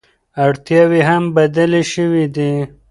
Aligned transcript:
اړتیاوې 0.45 1.01
هم 1.09 1.23
بدلې 1.35 1.83
شوې 1.93 2.25
دي. 2.35 2.53